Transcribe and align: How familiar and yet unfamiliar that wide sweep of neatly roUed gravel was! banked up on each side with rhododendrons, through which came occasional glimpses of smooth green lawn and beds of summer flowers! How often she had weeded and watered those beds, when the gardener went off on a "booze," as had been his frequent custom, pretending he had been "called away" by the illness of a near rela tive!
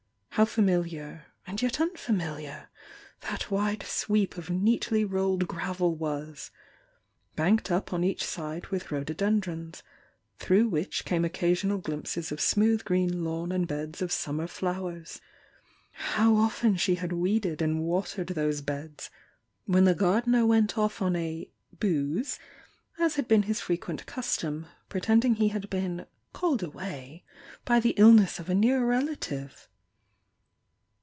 How 0.35 0.45
familiar 0.45 1.25
and 1.45 1.61
yet 1.61 1.79
unfamiliar 1.81 2.69
that 3.19 3.51
wide 3.51 3.83
sweep 3.83 4.37
of 4.37 4.49
neatly 4.49 5.03
roUed 5.05 5.45
gravel 5.45 5.93
was! 5.93 6.51
banked 7.35 7.69
up 7.69 7.91
on 7.91 8.03
each 8.05 8.23
side 8.23 8.67
with 8.67 8.91
rhododendrons, 8.91 9.83
through 10.39 10.69
which 10.69 11.03
came 11.03 11.25
occasional 11.25 11.79
glimpses 11.79 12.31
of 12.31 12.39
smooth 12.39 12.85
green 12.85 13.25
lawn 13.25 13.51
and 13.51 13.67
beds 13.67 14.01
of 14.01 14.09
summer 14.11 14.47
flowers! 14.47 15.19
How 15.91 16.37
often 16.37 16.77
she 16.77 16.95
had 16.95 17.11
weeded 17.11 17.61
and 17.61 17.81
watered 17.81 18.27
those 18.27 18.61
beds, 18.61 19.11
when 19.65 19.83
the 19.83 19.93
gardener 19.93 20.45
went 20.45 20.77
off 20.77 21.01
on 21.01 21.15
a 21.17 21.49
"booze," 21.77 22.39
as 22.97 23.15
had 23.15 23.27
been 23.27 23.43
his 23.43 23.59
frequent 23.59 24.05
custom, 24.05 24.65
pretending 24.87 25.35
he 25.35 25.49
had 25.49 25.69
been 25.69 26.05
"called 26.31 26.63
away" 26.63 27.25
by 27.65 27.81
the 27.81 27.91
illness 27.97 28.39
of 28.39 28.49
a 28.49 28.55
near 28.55 28.79
rela 28.81 29.19
tive! 29.19 29.67